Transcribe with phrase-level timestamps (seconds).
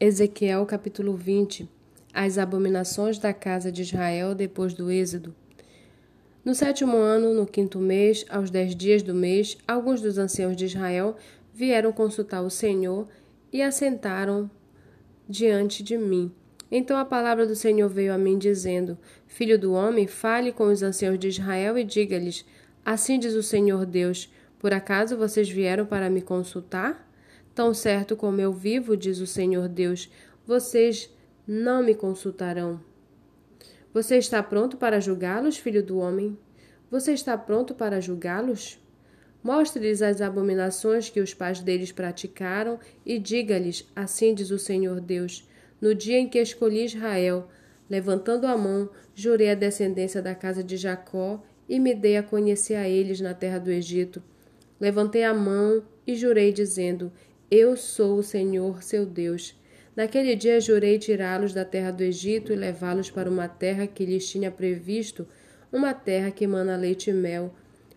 [0.00, 1.68] Ezequiel capítulo 20
[2.14, 5.34] As abominações da casa de Israel depois do Êxodo.
[6.44, 10.66] No sétimo ano, no quinto mês, aos dez dias do mês, alguns dos anciãos de
[10.66, 11.16] Israel
[11.52, 13.08] vieram consultar o Senhor
[13.52, 14.48] e assentaram
[15.28, 16.30] diante de mim.
[16.70, 18.96] Então a palavra do Senhor veio a mim, dizendo:
[19.26, 22.44] Filho do homem, fale com os anciãos de Israel e diga-lhes:
[22.84, 27.07] Assim diz o Senhor Deus: Por acaso vocês vieram para me consultar?
[27.58, 30.08] Tão certo como eu vivo, diz o Senhor Deus,
[30.46, 31.12] vocês
[31.44, 32.80] não me consultarão.
[33.92, 36.38] Você está pronto para julgá-los, filho do homem?
[36.88, 38.78] Você está pronto para julgá-los?
[39.42, 45.44] Mostre-lhes as abominações que os pais deles praticaram e diga-lhes: Assim diz o Senhor Deus:
[45.80, 47.48] No dia em que escolhi Israel,
[47.90, 52.76] levantando a mão, jurei a descendência da casa de Jacó e me dei a conhecer
[52.76, 54.22] a eles na terra do Egito.
[54.78, 57.10] Levantei a mão e jurei, dizendo:
[57.50, 59.54] eu sou o Senhor, seu Deus.
[59.96, 64.28] Naquele dia jurei tirá-los da terra do Egito e levá-los para uma terra que lhes
[64.28, 65.26] tinha previsto,
[65.72, 67.54] uma terra que mana leite e mel,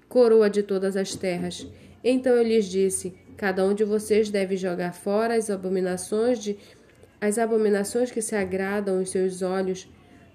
[0.08, 1.68] coroa de todas as terras.
[2.04, 6.58] Então eu lhes disse: Cada um de vocês deve jogar fora as abominações de
[7.20, 9.88] as abominações que se agradam aos seus olhos.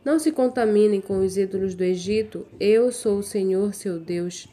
[0.05, 2.47] Não se contaminem com os ídolos do Egito.
[2.61, 4.47] Eu sou o Senhor, seu Deus.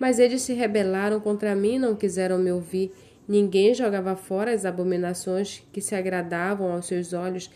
[0.00, 2.92] Mas eles se rebelaram contra mim não quiseram me ouvir.
[3.26, 7.50] Ninguém jogava fora as abominações que se agradavam aos seus olhos,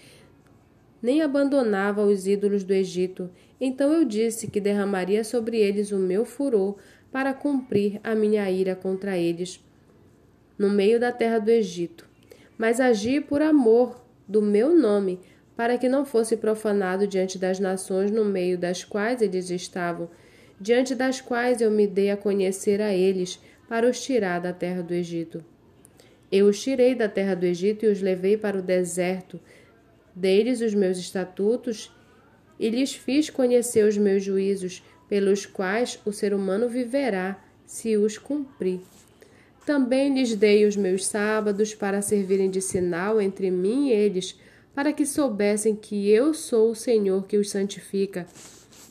[1.02, 3.30] nem abandonava os ídolos do Egito.
[3.60, 6.76] Então eu disse que derramaria sobre eles o meu furor
[7.12, 9.62] para cumprir a minha ira contra eles
[10.58, 12.08] no meio da terra do Egito.
[12.56, 15.20] Mas agi por amor do meu nome,
[15.56, 20.10] para que não fosse profanado diante das nações no meio das quais eles estavam,
[20.60, 24.82] diante das quais eu me dei a conhecer a eles, para os tirar da terra
[24.82, 25.44] do Egito.
[26.30, 29.40] Eu os tirei da terra do Egito e os levei para o deserto.
[30.14, 31.90] Deles os meus estatutos
[32.58, 38.18] e lhes fiz conhecer os meus juízos, pelos quais o ser humano viverá, se os
[38.18, 38.80] cumprir.
[39.64, 44.38] Também lhes dei os meus sábados para servirem de sinal entre mim e eles,
[44.74, 48.26] para que soubessem que eu sou o Senhor que os santifica.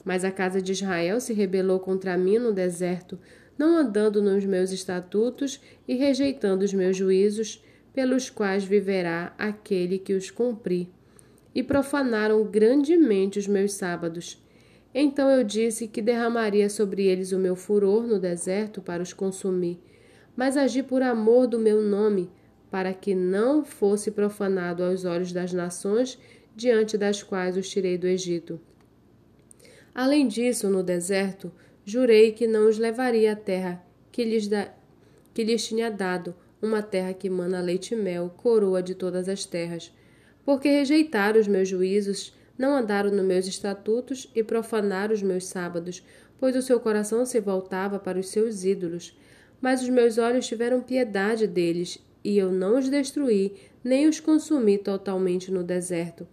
[0.04, 3.20] Mas a casa de Israel se rebelou contra mim no deserto,
[3.58, 7.64] não andando nos meus estatutos e rejeitando os meus juízos,
[7.94, 10.88] pelos quais viverá aquele que os cumprir.
[11.56, 14.40] E profanaram grandemente os meus sábados.
[14.94, 19.80] Então eu disse que derramaria sobre eles o meu furor no deserto para os consumir,
[20.36, 22.30] mas agi por amor do meu nome,
[22.70, 26.20] para que não fosse profanado aos olhos das nações
[26.56, 28.60] diante das quais os tirei do Egito.
[29.94, 31.52] Além disso, no deserto,
[31.88, 33.82] jurei que não os levaria à terra
[34.18, 34.74] que lhes, da,
[35.32, 39.46] que lhes tinha dado, uma terra que mana leite e mel, coroa de todas as
[39.46, 39.94] terras.
[40.44, 46.04] Porque rejeitaram os meus juízos, não andaram nos meus estatutos e profanaram os meus sábados,
[46.40, 49.16] pois o seu coração se voltava para os seus ídolos.
[49.62, 54.80] Mas os meus olhos tiveram piedade deles, e eu não os destruí, nem os consumi
[54.80, 56.28] totalmente no deserto.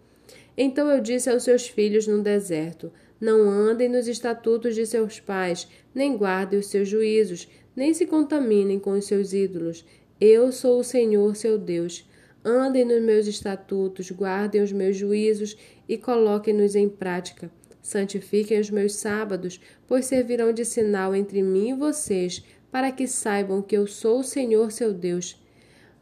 [0.56, 2.91] Então eu disse aos seus filhos no deserto:
[3.24, 8.78] não andem nos estatutos de seus pais, nem guardem os seus juízos, nem se contaminem
[8.78, 9.82] com os seus ídolos.
[10.20, 12.06] Eu sou o Senhor, seu Deus.
[12.44, 15.56] Andem nos meus estatutos, guardem os meus juízos
[15.88, 17.50] e coloquem-nos em prática.
[17.80, 19.58] Santifiquem os meus sábados,
[19.88, 24.24] pois servirão de sinal entre mim e vocês, para que saibam que eu sou o
[24.24, 25.42] Senhor, seu Deus.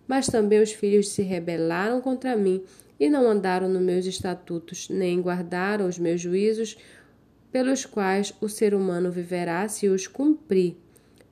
[0.09, 2.65] Mas também os filhos se rebelaram contra mim
[2.99, 6.77] e não andaram nos meus estatutos, nem guardaram os meus juízos,
[7.53, 10.77] pelos quais o ser humano viverá se os cumprir.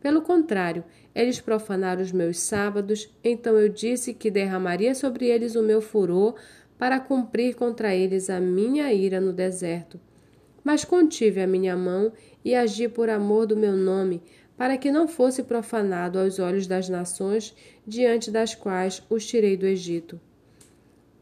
[0.01, 5.63] Pelo contrário, eles profanaram os meus sábados, então eu disse que derramaria sobre eles o
[5.63, 6.35] meu furor
[6.79, 9.99] para cumprir contra eles a minha ira no deserto.
[10.63, 12.13] Mas contive a minha mão
[12.45, 14.23] e agi por amor do meu nome,
[14.57, 17.55] para que não fosse profanado aos olhos das nações
[17.87, 20.21] diante das quais os tirei do Egito.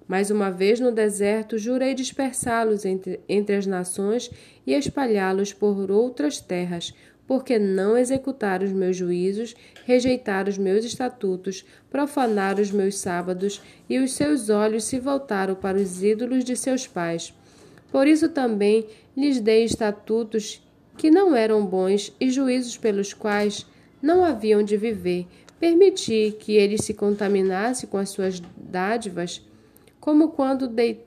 [0.09, 4.31] Mais uma vez no deserto, jurei dispersá-los entre, entre as nações
[4.67, 6.95] e espalhá-los por outras terras,
[7.27, 9.55] porque não executaram os meus juízos,
[9.85, 15.77] rejeitaram os meus estatutos, profanaram os meus sábados, e os seus olhos se voltaram para
[15.77, 17.35] os ídolos de seus pais.
[17.93, 20.67] Por isso também lhes dei estatutos
[20.97, 23.67] que não eram bons e juízos pelos quais
[24.01, 25.27] não haviam de viver.
[25.61, 29.43] Permiti que eles se contaminassem com as suas dádivas
[30.01, 30.99] como quando, de...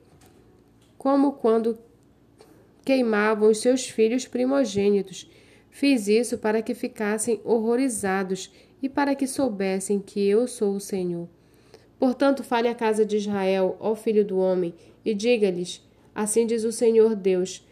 [0.97, 1.77] como quando
[2.83, 5.29] queimavam os seus filhos primogênitos.
[5.69, 8.51] Fiz isso para que ficassem horrorizados
[8.81, 11.29] e para que soubessem que eu sou o Senhor.
[11.97, 14.73] Portanto, fale à casa de Israel, ó filho do homem,
[15.05, 17.65] e diga-lhes: Assim diz o Senhor Deus: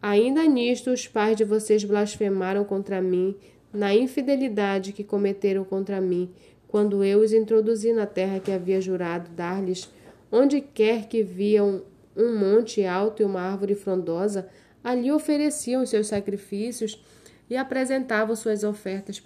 [0.00, 3.36] Ainda nisto os pais de vocês blasfemaram contra mim,
[3.72, 6.30] na infidelidade que cometeram contra mim,
[6.66, 9.90] quando eu os introduzi na terra que havia jurado dar-lhes,
[10.34, 11.84] onde quer que viam
[12.16, 14.48] um monte alto e uma árvore frondosa,
[14.82, 17.00] ali ofereciam seus sacrifícios
[17.48, 19.22] e apresentavam suas ofertas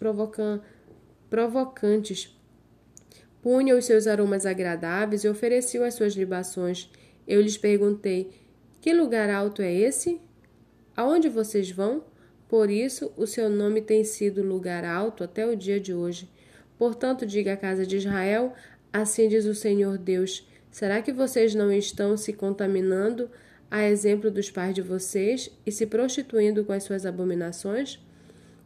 [1.31, 2.38] provocantes
[3.43, 6.90] punha os seus aromas agradáveis e ofereciam as suas libações.
[7.26, 8.31] Eu lhes perguntei:
[8.81, 10.20] Que lugar alto é esse?
[10.96, 12.05] Aonde vocês vão?
[12.49, 16.31] Por isso, o seu nome tem sido lugar alto até o dia de hoje.
[16.78, 18.52] Portanto, diga à casa de Israel:
[18.93, 20.46] Assim diz o Senhor Deus:
[20.78, 23.28] Será que vocês não estão se contaminando,
[23.69, 27.98] a exemplo dos pais de vocês, e se prostituindo com as suas abominações?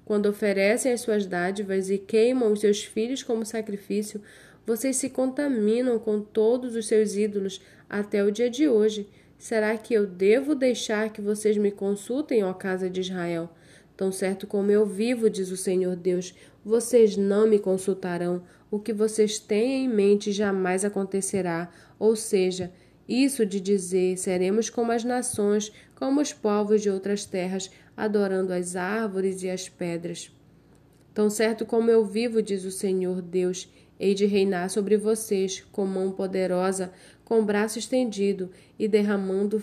[0.05, 4.21] Quando oferecem as suas dádivas e queimam os seus filhos como sacrifício,
[4.67, 9.09] vocês se contaminam com todos os seus ídolos até o dia de hoje.
[9.39, 13.49] Será que eu devo deixar que vocês me consultem, ó casa de Israel?
[13.97, 18.43] Tão certo como eu vivo, diz o Senhor Deus, vocês não me consultarão.
[18.71, 21.71] O que vocês têm em mente jamais acontecerá.
[22.03, 22.73] Ou seja,
[23.09, 28.75] isso de dizer seremos como as nações, como os povos de outras terras, adorando as
[28.75, 30.29] árvores e as pedras.
[31.15, 35.87] Tão certo como eu vivo, diz o Senhor Deus, Hei de reinar sobre vocês com
[35.87, 36.93] mão poderosa,
[37.25, 39.63] com braço estendido e derramando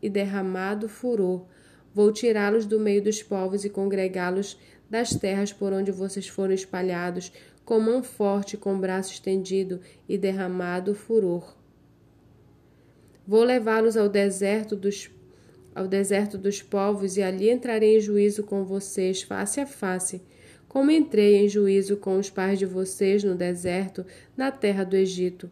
[0.00, 1.46] e derramado furor.
[1.92, 4.56] Vou tirá-los do meio dos povos e congregá-los
[4.88, 7.32] das terras por onde vocês foram espalhados,
[7.64, 11.60] com mão forte, com braço estendido e derramado furor.
[13.26, 15.10] Vou levá-los ao deserto dos
[15.74, 20.20] ao deserto dos povos e ali entrarei em juízo com vocês face a face
[20.72, 25.50] como entrei em juízo com os pais de vocês no deserto, na terra do Egito.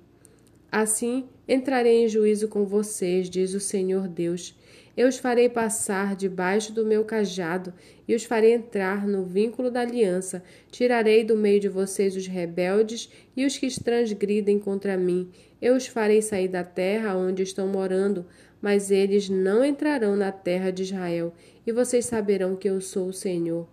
[0.73, 4.59] Assim entrarei em juízo com vocês, diz o Senhor Deus.
[4.97, 7.73] Eu os farei passar debaixo do meu cajado
[8.07, 10.43] e os farei entrar no vínculo da aliança.
[10.71, 15.31] Tirarei do meio de vocês os rebeldes e os que transgridem contra mim.
[15.63, 18.27] Eu os farei sair da terra onde estão morando,
[18.61, 21.33] mas eles não entrarão na terra de Israel,
[21.67, 23.67] e vocês saberão que eu sou o Senhor.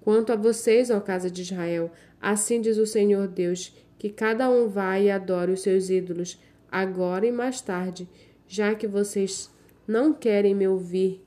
[0.00, 4.68] Quanto a vocês, ó casa de Israel, assim diz o Senhor Deus, que cada um
[4.68, 8.08] vá e adore os seus ídolos, agora e mais tarde,
[8.46, 9.50] já que vocês
[9.88, 11.24] não querem me ouvir.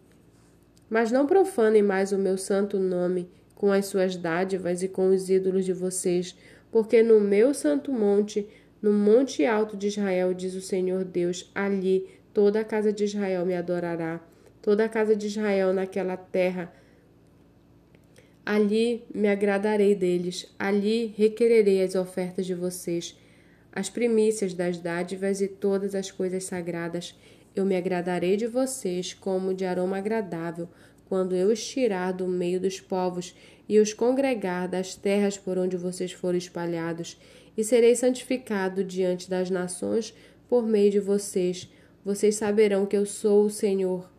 [0.90, 5.30] Mas não profanem mais o meu santo nome com as suas dádivas e com os
[5.30, 6.38] ídolos de vocês,
[6.72, 8.48] porque no meu santo monte,
[8.82, 13.46] no monte alto de Israel, diz o Senhor Deus, ali toda a casa de Israel
[13.46, 14.22] me adorará.
[14.62, 16.72] Toda a casa de Israel naquela terra
[18.46, 23.18] Ali me agradarei deles, ali requererei as ofertas de vocês,
[23.72, 27.16] as primícias das dádivas e todas as coisas sagradas.
[27.56, 30.70] Eu me agradarei de vocês como de aroma agradável,
[31.08, 33.36] quando eu os tirar do meio dos povos
[33.68, 37.18] e os congregar das terras por onde vocês forem espalhados,
[37.58, 40.14] e serei santificado diante das nações
[40.48, 41.70] por meio de vocês.
[42.04, 44.10] Vocês saberão que eu sou o Senhor.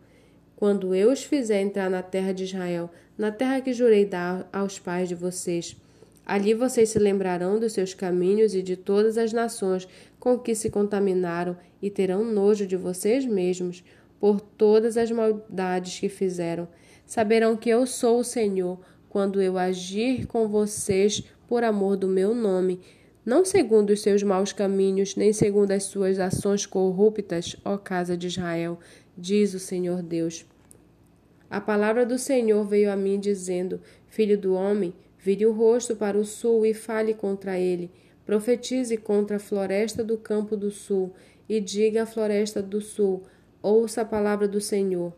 [0.55, 4.79] Quando eu os fizer entrar na terra de Israel, na terra que jurei dar aos
[4.79, 5.75] pais de vocês.
[6.25, 9.87] Ali vocês se lembrarão dos seus caminhos e de todas as nações
[10.19, 13.83] com que se contaminaram e terão nojo de vocês mesmos
[14.19, 16.67] por todas as maldades que fizeram.
[17.05, 22.33] Saberão que eu sou o Senhor quando eu agir com vocês por amor do meu
[22.33, 22.79] nome,
[23.25, 28.27] não segundo os seus maus caminhos, nem segundo as suas ações corruptas, ó casa de
[28.27, 28.79] Israel,
[29.17, 30.45] diz o Senhor Deus.
[31.49, 36.17] A palavra do Senhor veio a mim, dizendo: Filho do homem, vire o rosto para
[36.17, 37.89] o sul e fale contra ele.
[38.25, 41.13] Profetize contra a floresta do campo do sul
[41.47, 43.23] e diga à floresta do sul:
[43.61, 45.13] Ouça a palavra do Senhor.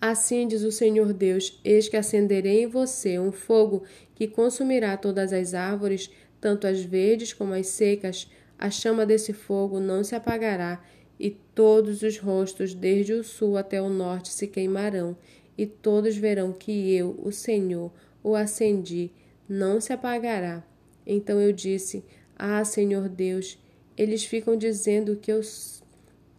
[0.00, 5.32] Assim diz o Senhor Deus: Eis que acenderei em você um fogo que consumirá todas
[5.32, 8.28] as árvores, tanto as verdes como as secas.
[8.58, 10.82] A chama desse fogo não se apagará,
[11.18, 15.16] e todos os rostos, desde o sul até o norte, se queimarão,
[15.56, 17.92] e todos verão que eu, o Senhor,
[18.24, 19.12] o acendi,
[19.46, 20.64] não se apagará.
[21.06, 22.02] Então eu disse:
[22.36, 23.58] Ah, Senhor Deus,
[23.96, 25.42] eles ficam dizendo que eu,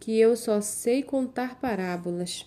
[0.00, 2.44] que eu só sei contar parábolas.